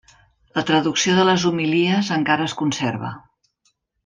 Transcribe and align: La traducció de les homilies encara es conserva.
La 0.59 0.63
traducció 0.69 1.17
de 1.19 1.25
les 1.31 1.45
homilies 1.49 2.11
encara 2.19 2.49
es 2.53 2.57
conserva. 2.63 3.13